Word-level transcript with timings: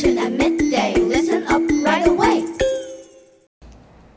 attention 0.00 0.18
at 0.18 0.32
midday. 0.32 0.94
Listen 0.94 1.46
up 1.46 1.62
right 1.84 2.06
away. 2.06 2.44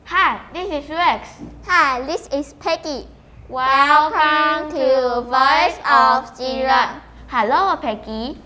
Hi, 0.04 0.40
this 0.52 0.84
is 0.84 0.90
Rex. 0.90 1.28
Hi, 1.66 2.00
this 2.06 2.26
is 2.28 2.54
Peggy. 2.54 3.06
Welcome 3.48 4.70
to 4.72 5.20
Voice 5.28 5.78
of 5.84 6.36
Zero. 6.36 7.00
Hello, 7.28 7.76
Peggy. 7.76 8.38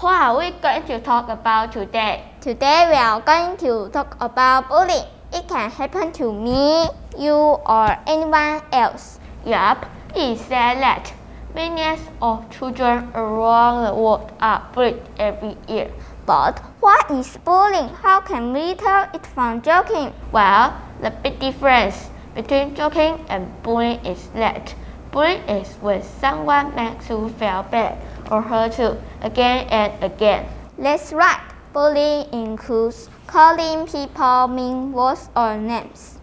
What 0.00 0.20
are 0.22 0.38
we 0.38 0.50
going 0.62 0.84
to 0.86 1.00
talk 1.00 1.28
about 1.28 1.72
today? 1.72 2.24
Today 2.40 2.88
we 2.88 2.96
are 2.96 3.20
going 3.20 3.56
to 3.58 3.90
talk 3.92 4.16
about 4.20 4.68
bullying. 4.68 5.04
It 5.32 5.46
can 5.46 5.70
happen 5.70 6.12
to 6.12 6.32
me, 6.32 6.88
you, 7.18 7.34
or 7.34 7.98
anyone 8.06 8.62
else. 8.72 9.20
Yup, 9.44 9.84
It's 10.14 10.40
said 10.40 10.80
that 10.80 11.12
millions 11.54 12.00
of 12.22 12.48
children 12.50 13.10
around 13.14 13.84
the 13.84 13.94
world 13.94 14.32
are 14.40 14.66
bullied 14.72 15.02
every 15.18 15.56
year. 15.68 15.92
But 16.28 16.58
what 16.80 17.10
is 17.10 17.38
bullying? 17.38 17.88
How 17.88 18.20
can 18.20 18.52
we 18.52 18.74
tell 18.74 19.08
it 19.14 19.24
from 19.24 19.62
joking? 19.62 20.12
Well, 20.30 20.78
the 21.00 21.10
big 21.10 21.40
difference 21.40 22.10
between 22.34 22.74
joking 22.74 23.24
and 23.30 23.48
bullying 23.62 24.04
is 24.04 24.28
that 24.34 24.74
bullying 25.10 25.40
is 25.48 25.72
when 25.76 26.02
someone 26.02 26.74
makes 26.74 27.08
you 27.08 27.30
feel 27.40 27.64
bad 27.70 27.96
or 28.30 28.42
hurt 28.42 28.78
you 28.78 29.00
again 29.22 29.68
and 29.70 30.04
again. 30.04 30.44
That's 30.76 31.14
right. 31.14 31.40
Bullying 31.72 32.28
includes 32.30 33.08
calling 33.26 33.86
people 33.86 34.48
mean 34.48 34.92
words 34.92 35.30
or 35.34 35.56
names, 35.56 36.18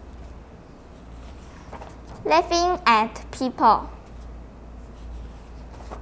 laughing 2.24 2.78
at 2.86 3.24
people, 3.32 3.90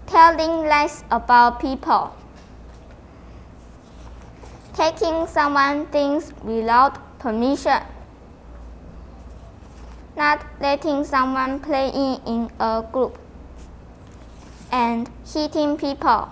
telling 0.07 0.69
lies 0.69 1.05
about 1.11 1.59
people, 1.59 2.15
taking 4.75 5.27
someone's 5.27 5.89
things 5.89 6.33
without 6.43 7.19
permission, 7.19 7.81
not 10.17 10.45
letting 10.61 11.05
someone 11.05 11.61
play 11.61 11.89
in 12.27 12.51
a 12.61 12.85
group, 12.93 13.17
and 14.73 15.09
hitting 15.33 15.77
people. 15.77 16.29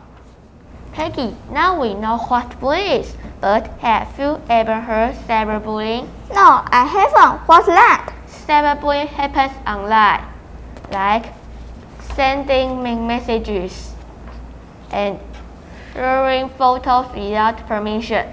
Peggy, 0.93 1.35
now 1.51 1.81
we 1.81 1.95
know 1.95 2.19
what 2.19 2.61
bullying 2.61 3.01
is, 3.01 3.17
but 3.41 3.67
have 3.79 4.19
you 4.19 4.41
ever 4.51 4.79
heard 4.81 5.15
cyberbullying? 5.27 6.07
No, 6.31 6.63
I 6.67 6.85
haven't. 6.85 7.41
What's 7.49 7.67
that? 7.67 8.13
Cyberbullying 8.47 9.07
happens 9.07 9.57
online, 9.67 10.27
like 10.91 11.33
sending 12.15 12.83
mean 12.83 13.07
messages 13.07 13.93
and 14.91 15.19
sharing 15.93 16.49
photos 16.51 17.07
without 17.15 17.67
permission. 17.67 18.27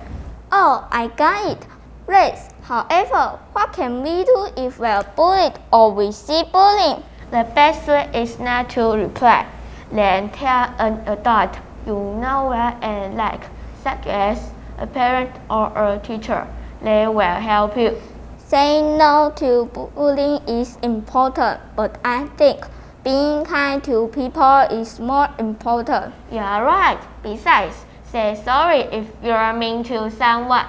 Oh, 0.51 0.87
I 0.91 1.07
got 1.07 1.51
it. 1.51 1.67
Rex. 2.07 2.49
However, 2.63 3.39
what 3.53 3.73
can 3.73 4.03
we 4.03 4.23
do 4.23 4.47
if 4.57 4.79
we 4.79 4.87
are 4.87 5.03
bullied 5.15 5.53
or 5.73 5.91
we 5.91 6.11
see 6.11 6.43
bullying? 6.51 7.03
The 7.31 7.43
best 7.55 7.87
way 7.87 8.09
is 8.13 8.39
not 8.39 8.69
to 8.71 8.93
reply, 8.93 9.45
then 9.91 10.29
tell 10.29 10.73
an 10.79 11.01
adult 11.07 11.57
you 11.85 11.93
know 11.93 12.49
well 12.49 12.77
and 12.81 13.15
like, 13.15 13.41
such 13.83 14.05
as 14.07 14.51
a 14.77 14.87
parent 14.87 15.31
or 15.49 15.71
a 15.75 15.99
teacher. 16.03 16.47
They 16.81 17.07
will 17.07 17.39
help 17.41 17.77
you. 17.77 17.99
Saying 18.37 18.97
no 18.97 19.31
to 19.35 19.65
bullying 19.95 20.41
is 20.47 20.77
important, 20.81 21.59
but 21.75 21.99
I 22.03 22.25
think 22.37 22.65
being 23.03 23.45
kind 23.45 23.81
to 23.85 24.07
people 24.13 24.59
is 24.71 24.99
more 24.99 25.29
important. 25.39 26.13
You're 26.31 26.41
right. 26.41 26.99
Besides, 27.23 27.85
say 28.03 28.39
sorry 28.43 28.79
if 28.91 29.07
you're 29.23 29.53
mean 29.53 29.83
to 29.85 30.11
someone. 30.11 30.65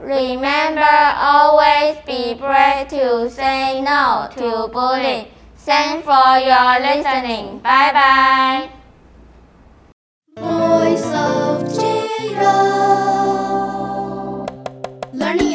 Remember 0.00 0.82
always 1.16 1.96
be 2.06 2.34
brave 2.34 2.88
to 2.88 3.30
say 3.30 3.82
no 3.82 4.28
to 4.34 4.68
bullying. 4.72 5.26
Thanks 5.56 6.04
for 6.04 6.38
your 6.38 6.80
listening. 6.80 7.58
Bye 7.58 7.92
bye. 7.92 8.70
Voice 10.38 11.06
of 11.14 11.68
Jiro. 11.72 12.56
Learning 15.12 15.52